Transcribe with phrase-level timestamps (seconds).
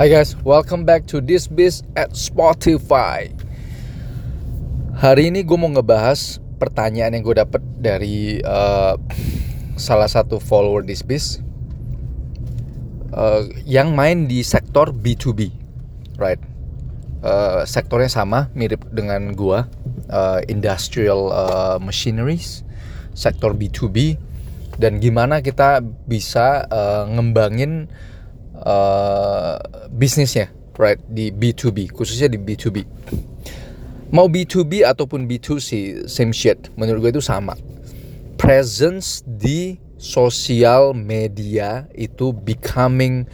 [0.00, 3.28] Hi guys, welcome back to this biz at Spotify.
[4.96, 8.96] Hari ini gue mau ngebahas pertanyaan yang gue dapet dari uh,
[9.76, 11.44] salah satu follower this biz
[13.12, 15.52] uh, yang main di sektor B2B,
[16.16, 16.40] right?
[17.20, 19.68] Uh, sektornya sama, mirip dengan gue,
[20.08, 22.64] uh, industrial uh, machineries,
[23.12, 24.16] sektor B2B,
[24.80, 27.92] dan gimana kita bisa uh, ngembangin
[28.64, 29.56] uh,
[29.92, 31.00] bisnisnya right?
[31.08, 32.84] Di B2B khususnya di B2B
[34.10, 36.68] mau B2B ataupun B2C same shit.
[36.74, 37.54] Menurut gue itu sama.
[38.36, 43.28] Presence di sosial media itu becoming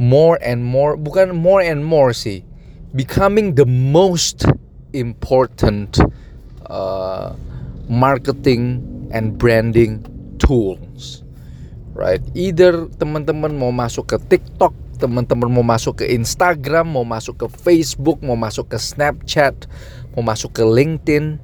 [0.00, 2.42] more and more bukan more and more sih.
[2.90, 4.42] Becoming the most
[4.90, 6.02] important
[6.66, 7.30] uh,
[7.86, 8.82] marketing
[9.14, 10.02] and branding
[10.42, 11.22] tools
[12.00, 12.24] right?
[12.32, 18.24] Either teman-teman mau masuk ke TikTok, teman-teman mau masuk ke Instagram, mau masuk ke Facebook,
[18.24, 19.68] mau masuk ke Snapchat,
[20.16, 21.36] mau masuk ke LinkedIn,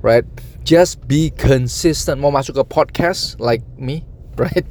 [0.00, 0.24] right?
[0.64, 2.24] Just be consistent.
[2.24, 4.08] Mau masuk ke podcast like me,
[4.40, 4.64] right?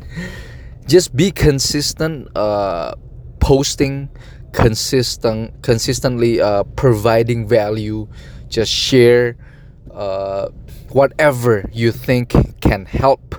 [0.89, 2.97] Just be consistent uh,
[3.37, 4.09] posting,
[4.57, 8.09] consistent, consistently uh, providing value.
[8.49, 9.37] Just share
[9.93, 10.49] uh,
[10.89, 13.37] whatever you think can help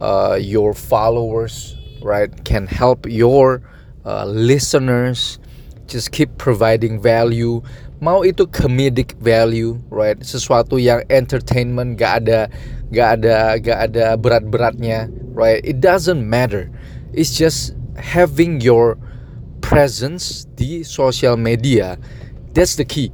[0.00, 2.30] uh, your followers, right?
[2.44, 3.62] Can help your
[4.04, 5.38] uh, listeners.
[5.86, 7.60] Just keep providing value.
[8.02, 10.18] Mau itu comedic value, right?
[10.24, 12.50] Sesuatu yang entertainment, gak ada,
[12.90, 15.62] gak ada, gak ada berat-beratnya, right?
[15.62, 16.66] It doesn't matter.
[17.14, 18.98] It's just having your
[19.62, 21.94] presence di social media.
[22.52, 23.12] That's the key,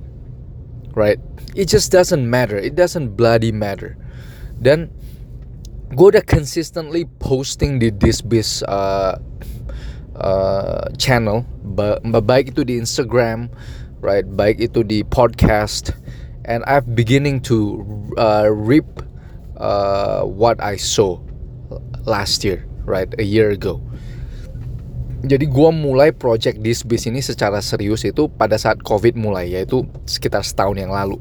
[0.96, 1.20] right?
[1.52, 2.56] It just doesn't matter.
[2.56, 3.98] It doesn't bloody matter.
[4.58, 4.90] Dan
[5.92, 9.16] gue udah consistently posting di this biz uh,
[10.18, 11.48] uh, channel.
[11.64, 13.48] Ba baik itu di Instagram
[14.04, 14.26] right?
[14.26, 15.94] Baik itu di podcast.
[16.48, 17.84] And I've beginning to
[18.16, 19.04] uh, reap
[19.60, 21.20] uh, what I saw
[22.08, 23.08] last year right?
[23.20, 23.80] A year ago.
[25.18, 29.82] Jadi gue mulai project this biz ini secara serius itu pada saat covid mulai yaitu
[30.06, 31.18] sekitar setahun yang lalu.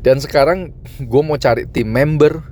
[0.00, 2.49] Dan sekarang gue mau cari tim member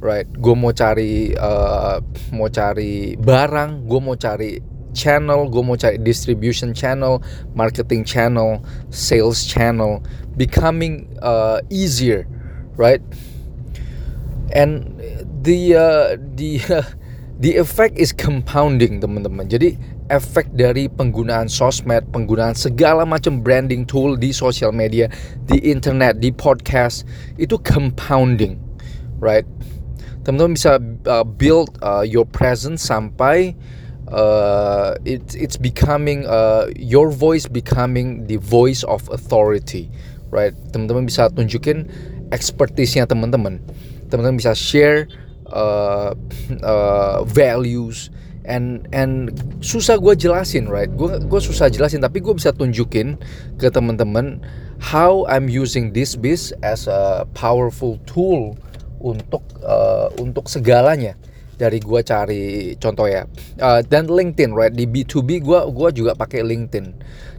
[0.00, 0.28] right.
[0.28, 2.00] Gue mau cari uh,
[2.32, 4.60] mau cari barang gue mau cari
[4.96, 7.20] channel gue mau cari distribution channel
[7.52, 10.00] marketing channel sales channel
[10.40, 12.24] becoming uh, easier.
[12.76, 13.04] Right.
[14.52, 14.96] And
[15.42, 16.06] the uh,
[16.36, 16.86] the uh,
[17.42, 19.48] the effect is compounding teman-teman.
[19.52, 19.76] Jadi
[20.08, 25.10] efek dari penggunaan sosmed, penggunaan segala macam branding tool di social media,
[25.50, 27.04] di internet, di podcast
[27.36, 28.56] itu compounding,
[29.18, 29.44] right?
[30.26, 33.54] Teman-teman bisa uh, build uh, your presence sampai
[34.10, 39.86] uh, it's it's becoming uh, your voice becoming the voice of authority
[40.34, 40.54] right?
[40.74, 41.86] Teman-teman bisa tunjukin
[42.34, 43.62] expertise-nya teman-teman.
[44.10, 45.06] Teman-teman bisa share
[45.50, 46.14] uh,
[46.66, 48.10] uh, values
[48.46, 50.90] and and susah gue jelasin right?
[50.94, 53.18] Gue gue susah jelasin tapi gue bisa tunjukin
[53.58, 54.42] ke teman-teman
[54.78, 58.54] how I'm using this biz as a powerful tool
[59.06, 61.14] untuk uh, untuk segalanya.
[61.56, 63.24] Dari gua cari contoh ya.
[63.56, 64.74] Uh, dan LinkedIn right?
[64.74, 66.86] Di B2B gua gua juga pakai LinkedIn.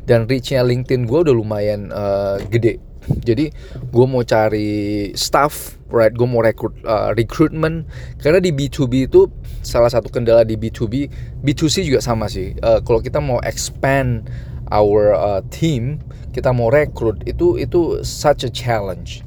[0.07, 2.81] Dan reachnya LinkedIn gua udah lumayan uh, gede.
[3.07, 3.55] Jadi
[3.87, 6.11] gue mau cari staff right?
[6.11, 7.87] Gue mau rekrut uh, recruitment.
[8.19, 9.31] Karena di B2B itu
[9.63, 11.07] salah satu kendala di B2B
[11.39, 12.51] B2C juga sama sih.
[12.59, 14.27] Uh, kalau kita mau expand
[14.71, 16.03] our uh, team
[16.35, 19.25] kita mau rekrut itu itu such a challenge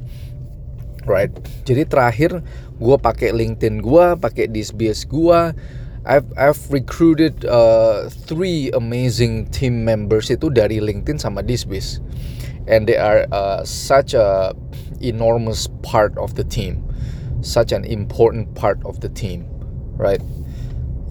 [1.10, 1.34] right.
[1.66, 2.38] Jadi terakhir
[2.78, 5.52] gue pakai LinkedIn gue pakai DSBS gue
[6.06, 12.00] I've I've recruited uh, three amazing team members itu dari LinkedIn sama Disbis,
[12.64, 14.56] and they are uh, such a
[15.04, 16.80] enormous part of the team,
[17.44, 19.44] such an important part of the team,
[20.00, 20.24] right?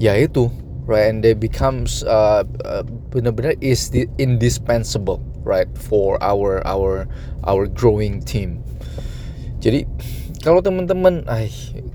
[0.01, 0.49] Ya itu,
[0.89, 1.05] right?
[1.05, 2.81] And they becomes uh, uh,
[3.13, 7.05] benar-benar is the indispensable, right, for our our
[7.45, 8.65] our growing team.
[9.59, 9.83] Jadi
[10.39, 11.27] kalau teman-teman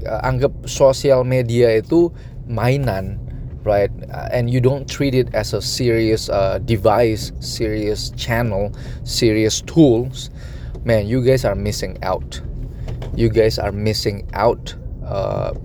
[0.04, 2.12] anggap sosial media itu
[2.44, 3.16] mainan,
[3.64, 3.88] right?
[4.32, 8.68] And you don't treat it as a serious uh, device, serious channel,
[9.08, 10.28] serious tools,
[10.84, 12.44] man, you guys are missing out.
[13.16, 14.76] You guys are missing out.
[15.00, 15.56] Uh,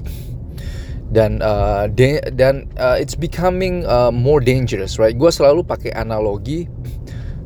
[1.09, 1.89] dan uh,
[2.37, 5.17] dan uh, it's becoming uh, more dangerous, right?
[5.17, 6.69] Gue selalu pakai analogi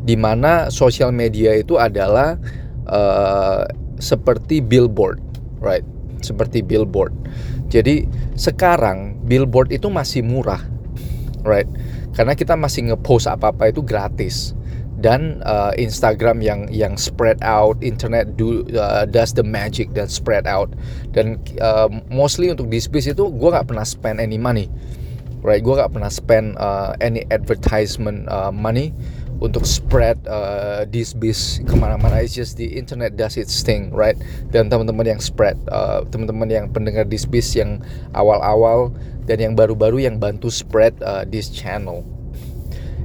[0.04, 2.36] di mana sosial media itu adalah
[2.92, 3.64] uh,
[4.04, 5.24] seperti billboard,
[5.64, 5.88] right?
[6.20, 7.16] Seperti billboard.
[7.72, 8.04] Jadi
[8.36, 10.60] sekarang billboard itu masih murah,
[11.48, 11.68] right?
[12.14, 14.54] karena kita masih ngepost apa apa itu gratis
[15.02, 20.48] dan uh, Instagram yang yang spread out, internet do uh, does the magic dan spread
[20.48, 20.72] out.
[21.12, 24.72] Dan uh, mostly untuk displays itu gue nggak pernah spend any money,
[25.44, 25.60] right?
[25.60, 28.96] Gue nggak pernah spend uh, any advertisement uh, money
[29.40, 32.22] untuk spread uh, this bis ke mana-mana.
[32.22, 34.18] It's just the internet does its thing, right?
[34.52, 37.82] Dan teman-teman yang spread, uh, teman-teman yang pendengar this bis yang
[38.14, 38.94] awal-awal
[39.26, 42.04] dan yang baru-baru yang bantu spread uh, this channel.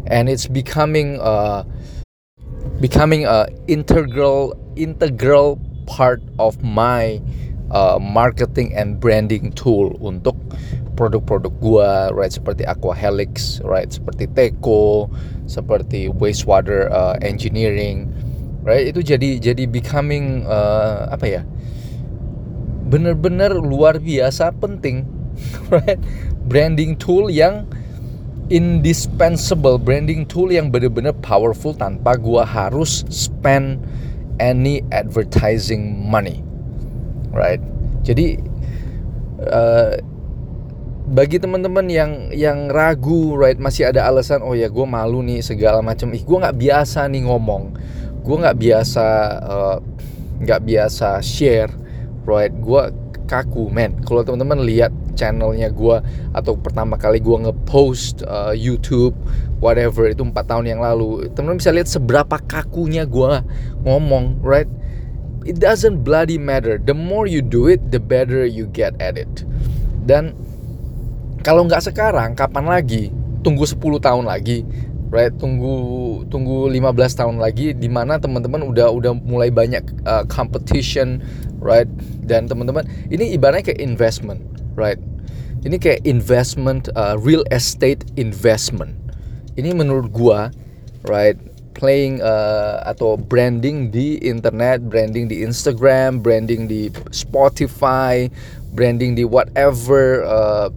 [0.09, 1.69] And it's becoming uh,
[2.81, 7.21] becoming a integral integral part of my
[7.71, 10.37] uh, marketing and branding tool untuk
[10.99, 15.07] produk-produk gua right seperti Aquahelix right seperti Teko
[15.49, 18.07] seperti wastewater uh, engineering
[18.63, 18.93] right?
[18.93, 21.43] Itu jadi jadi becoming uh, apa ya?
[22.89, 25.09] Bener-bener luar biasa penting
[25.75, 25.99] right?
[26.45, 27.65] Branding tool yang
[28.49, 33.77] indispensable branding tool yang benar-benar powerful tanpa gua harus spend
[34.41, 36.41] any advertising money
[37.33, 37.61] right?
[38.05, 38.41] Jadi
[39.53, 40.01] uh,
[41.09, 45.81] bagi teman-teman yang yang ragu right masih ada alasan oh ya gue malu nih segala
[45.81, 46.13] macam.
[46.13, 47.73] Ih gue nggak biasa nih ngomong.
[48.21, 49.07] Gue nggak biasa
[49.41, 49.77] eh,
[50.45, 51.73] nggak uh, biasa share
[52.29, 52.53] right?
[52.53, 52.93] Gue
[53.29, 56.01] kaku men kalau teman-teman lihat channelnya gue
[56.33, 59.13] atau pertama kali gue ngepost uh, YouTube
[59.61, 63.45] whatever itu empat tahun yang lalu teman-teman bisa lihat seberapa kakunya gue
[63.85, 64.69] ngomong right?
[65.49, 66.77] It doesn't bloody matter.
[66.77, 69.49] The more you do it the better you get at it.
[70.05, 70.37] Dan
[71.43, 73.15] kalau nggak sekarang kapan lagi?
[73.43, 74.67] Tunggu 10 tahun lagi
[75.11, 75.33] right?
[75.37, 75.75] Tunggu
[76.29, 81.21] tunggu 15 tahun lagi di mana teman-teman udah udah mulai banyak uh, competition
[81.59, 81.89] right?
[82.25, 84.41] Dan teman-teman ini ibaratnya kayak investment
[84.77, 85.01] right?
[85.65, 88.95] Ini kayak investment uh, real estate investment.
[89.59, 90.53] Ini menurut gua
[91.09, 91.37] right?
[91.79, 98.27] Playing uh, atau branding di internet branding di Instagram branding di Spotify
[98.75, 100.75] branding di whatever uh,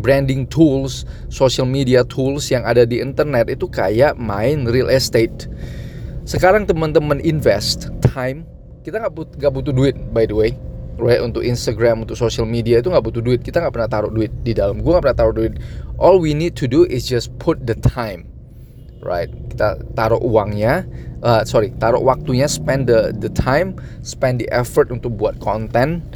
[0.00, 5.48] branding tools, social media tools yang ada di internet itu kayak main real estate.
[6.24, 8.46] Sekarang teman-teman invest time,
[8.86, 10.54] kita nggak gak butuh duit by the way,
[10.96, 11.20] right?
[11.20, 13.40] Untuk Instagram, untuk social media itu nggak butuh duit.
[13.42, 14.80] Kita nggak pernah taruh duit di dalam.
[14.80, 15.58] Gue nggak pernah taruh duit.
[15.98, 18.26] All we need to do is just put the time,
[19.02, 19.28] right?
[19.50, 20.86] Kita taruh uangnya,
[21.26, 23.74] uh, sorry, taruh waktunya, spend the the time,
[24.06, 26.06] spend the effort untuk buat konten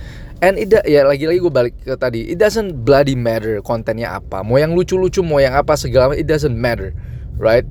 [0.45, 4.61] And it ya lagi-lagi gue balik ke tadi, it doesn't bloody matter kontennya apa, mau
[4.61, 6.93] yang lucu-lucu, mau yang apa segala, it doesn't matter,
[7.41, 7.65] right?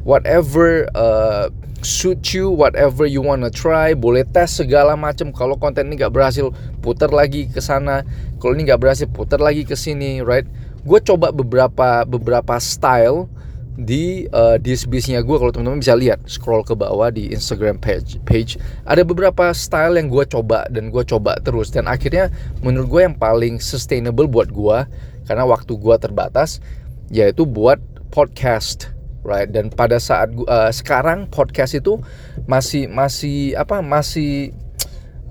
[0.00, 1.52] Whatever uh,
[1.84, 5.36] suit you, whatever you wanna try, boleh tes segala macam.
[5.36, 6.48] Kalau konten ini gak berhasil,
[6.80, 8.08] putar lagi ke sana.
[8.40, 10.48] Kalau ini gak berhasil, putar lagi ke sini, right?
[10.88, 13.28] Gue coba beberapa beberapa style
[13.72, 18.60] di uh, disbisnya gue kalau teman-teman bisa lihat scroll ke bawah di Instagram page page
[18.84, 21.72] ada beberapa style yang gue coba dan gue coba terus.
[21.72, 22.28] Dan akhirnya
[22.60, 24.78] menurut gue yang paling sustainable buat gue
[25.24, 26.60] karena waktu gue terbatas
[27.08, 27.80] yaitu buat
[28.12, 28.92] podcast
[29.24, 29.48] right?
[29.48, 31.98] Dan pada saat gua, uh, sekarang podcast itu
[32.44, 34.52] masih masih apa masih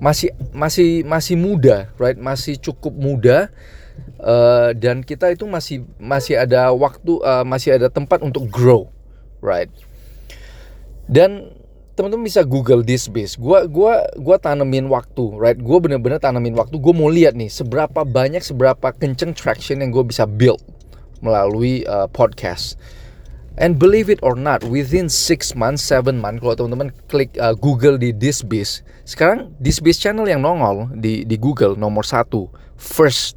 [0.02, 2.18] masih masih masih muda right?
[2.18, 3.52] Masih cukup muda
[4.22, 8.88] uh, dan kita itu masih masih ada waktu uh, masih ada tempat untuk grow
[9.42, 9.68] right
[11.10, 11.52] dan
[11.92, 13.36] teman-teman bisa Google this base.
[13.36, 15.58] Gua gua gua tanemin waktu, right?
[15.60, 16.80] Gua bener-bener tanemin waktu.
[16.80, 20.60] Gue mau lihat nih seberapa banyak, seberapa kenceng traction yang gue bisa build
[21.20, 22.80] melalui uh, podcast.
[23.60, 28.00] And believe it or not, within six months, seven months, kalau teman-teman klik uh, Google
[28.00, 32.48] di this base, sekarang this base channel yang nongol di di Google nomor satu,
[32.80, 33.36] first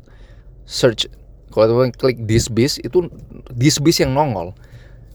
[0.66, 1.08] search
[1.56, 3.08] kalau teman klik this biz itu
[3.48, 4.52] this biz yang nongol.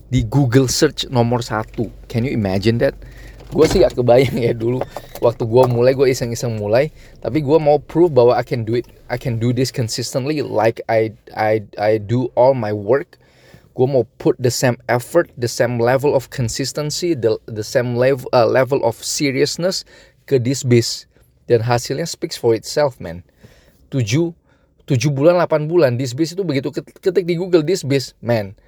[0.08, 1.92] Di Google search nomor satu.
[2.08, 2.96] Can you imagine that?
[3.52, 4.80] Gue sih gak kebayang ya dulu.
[5.20, 6.88] Waktu gue mulai gue iseng-iseng mulai.
[7.20, 10.80] Tapi gue mau prove bahwa I can do it I can do this consistently like
[10.88, 13.20] I I I do all my work.
[13.76, 18.32] Gue mau put the same effort the same level of consistency the the same level
[18.32, 19.84] uh, level of seriousness
[20.24, 21.04] ke this biz.
[21.52, 23.28] Dan hasilnya speaks for itself man.
[23.92, 24.39] 7
[24.90, 26.74] 7 bulan 8 bulan disbase itu begitu.
[26.74, 28.58] Ketik di Google disbase man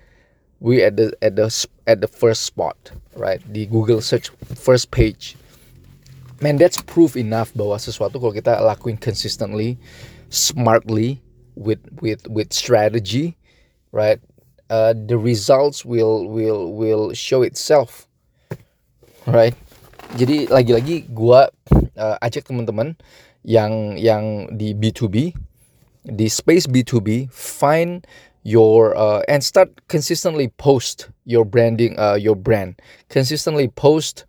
[0.62, 1.50] we at the at the
[1.90, 2.78] at the first spot
[3.18, 3.42] right?
[3.50, 5.34] Di Google search first page.
[6.38, 9.74] Man that's proof enough bahwa sesuatu kalau kita lakuin consistently
[10.30, 11.18] smartly
[11.58, 13.34] with with with strategy
[13.90, 14.22] right
[14.70, 18.06] uh, the results will will will show itself
[19.26, 19.58] right?
[20.14, 21.50] Jadi lagi-lagi gua
[21.98, 22.94] uh, ajak teman-teman
[23.42, 25.34] yang yang di B2B
[26.04, 28.06] di space B2B find
[28.42, 32.80] your uh, and start consistently post your branding uh, your brand.
[33.08, 34.24] Consistently post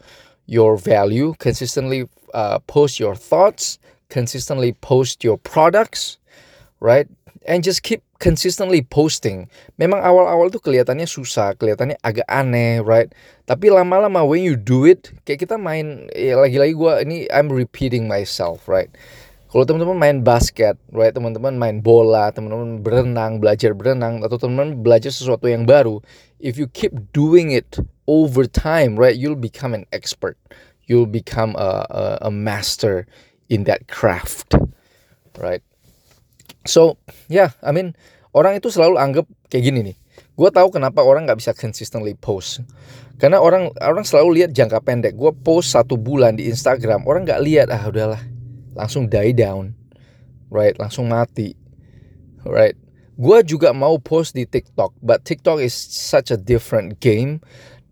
[0.45, 6.17] your value consistently uh, post your thoughts consistently post your products
[6.79, 7.07] right?
[7.47, 9.51] And just keep consistently posting.
[9.75, 13.11] Memang awal-awal tuh kelihatannya susah kelihatannya agak aneh right?
[13.47, 18.07] Tapi lama-lama when you do it kayak kita main ya lagi-lagi gue ini I'm repeating
[18.07, 18.91] myself right
[19.53, 25.13] kalau teman-teman main basket, right, teman-teman main bola, teman-teman berenang, belajar berenang, atau teman-teman belajar
[25.13, 26.01] sesuatu yang baru,
[26.41, 27.77] if you keep doing it
[28.09, 30.41] over time, right, you'll become an expert.
[30.89, 33.05] You'll become a, a, a master
[33.45, 34.57] in that craft,
[35.37, 35.61] right?
[36.65, 36.97] So,
[37.29, 37.93] yeah, I mean,
[38.33, 39.97] orang itu selalu anggap kayak gini nih.
[40.33, 42.65] Gue tahu kenapa orang nggak bisa consistently post.
[43.21, 45.13] Karena orang orang selalu lihat jangka pendek.
[45.13, 48.32] Gue post satu bulan di Instagram, orang nggak lihat ah udahlah
[48.73, 49.73] langsung die down,
[50.53, 50.77] right?
[50.77, 51.57] Langsung mati,
[52.45, 52.77] right?
[53.13, 57.41] Gue juga mau post di TikTok, but TikTok is such a different game.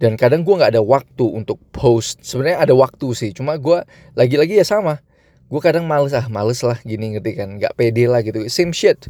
[0.01, 2.25] Dan kadang gue nggak ada waktu untuk post.
[2.25, 3.85] Sebenarnya ada waktu sih, cuma gue
[4.17, 4.97] lagi-lagi ya sama.
[5.45, 8.41] Gue kadang males ah, males lah gini ngerti kan, nggak pede lah gitu.
[8.49, 9.05] Same shit,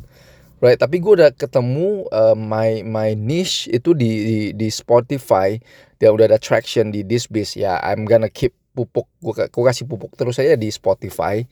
[0.60, 0.76] right?
[0.76, 5.56] Tapi gue udah ketemu uh, my my niche itu di di, di Spotify.
[5.96, 7.80] Dia udah ada traction di this biz ya.
[7.80, 11.44] I'm gonna keep pupuk gue, kasih pupuk terus aja di Spotify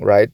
[0.00, 0.30] right?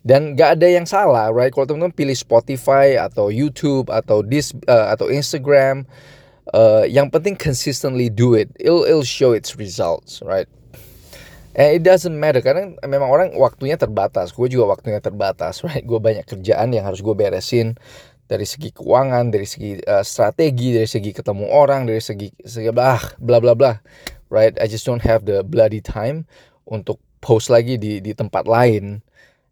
[0.00, 1.52] Dan gak ada yang salah right?
[1.52, 5.84] Kalau teman-teman pilih Spotify atau YouTube atau this uh, atau Instagram
[6.56, 8.48] uh, yang penting consistently do it.
[8.56, 10.48] It'll, it'll show its results right?
[11.50, 14.30] And it doesn't matter karena memang orang waktunya terbatas.
[14.30, 15.84] Gue juga waktunya terbatas right?
[15.84, 17.76] Gue banyak kerjaan yang harus gue beresin
[18.30, 23.02] dari segi keuangan, dari segi uh, strategi, dari segi ketemu orang, dari segi segi blah
[23.18, 23.72] bla bla bla
[24.30, 24.54] right?
[24.62, 26.24] I just don't have the bloody time
[26.64, 29.02] untuk post lagi di di tempat lain.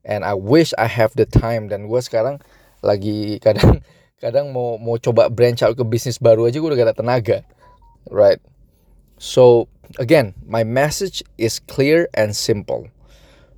[0.08, 2.40] And I wish I have the time dan gue sekarang
[2.80, 3.84] lagi kadang
[4.22, 7.38] kadang mau mau coba branch out ke bisnis baru aja gue udah gak ada tenaga,
[8.08, 8.40] right?
[9.18, 9.66] So
[9.98, 12.88] again, my message is clear and simple.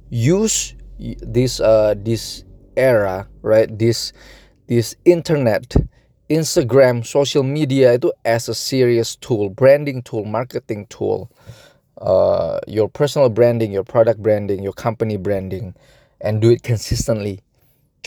[0.08, 0.74] Use
[1.22, 2.42] this uh this
[2.74, 3.68] era, right?
[3.68, 4.16] This
[4.66, 5.76] this internet
[6.30, 11.26] Instagram, social media itu as a serious tool, branding tool, marketing tool,
[11.98, 15.74] uh, your personal branding, your product branding, your company branding,
[16.22, 17.42] and do it consistently.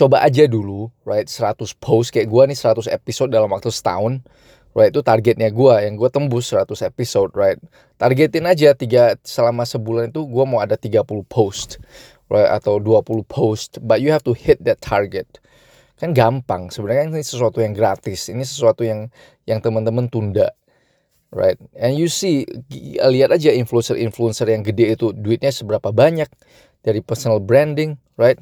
[0.00, 1.28] Coba aja dulu, right?
[1.28, 4.24] 100 post kayak gue nih 100 episode dalam waktu setahun,
[4.72, 4.88] right?
[4.88, 7.60] Itu targetnya gue, yang gue tembus 100 episode, right?
[8.00, 11.76] Targetin aja tiga selama sebulan itu gue mau ada 30 post,
[12.32, 12.48] right?
[12.48, 15.43] Atau 20 post, but you have to hit that target
[15.98, 16.70] kan gampang.
[16.70, 18.30] Sebenarnya ini sesuatu yang gratis.
[18.30, 19.10] Ini sesuatu yang
[19.46, 20.54] yang teman-teman tunda.
[21.34, 21.58] Right?
[21.74, 22.46] And you see
[23.02, 26.30] lihat aja influencer-influencer yang gede itu duitnya seberapa banyak
[26.86, 28.38] dari personal branding right?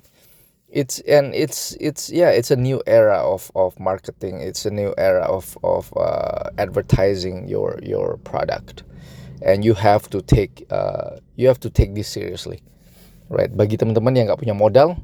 [0.72, 4.40] It's and it's it's yeah it's a new era of of marketing.
[4.40, 8.84] It's a new era of of uh, advertising your your product.
[9.44, 12.64] And you have to take uh, you have to take this seriously.
[13.28, 13.52] Right?
[13.52, 14.96] Bagi teman-teman yang nggak punya modal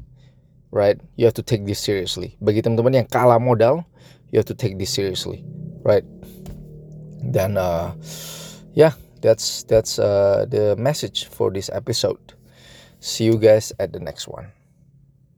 [0.71, 1.01] right?
[1.17, 2.37] You have to take this seriously.
[2.41, 3.87] Bagi teman-teman yang kalah modal,
[4.31, 5.45] you have to take this seriously,
[5.83, 6.05] right?
[7.25, 7.93] Dan uh,
[8.75, 12.21] yeah, that's that's uh, the message for this episode.
[13.01, 14.51] See you guys at the next one.